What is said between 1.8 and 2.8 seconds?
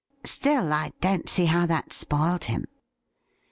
spoiled him.'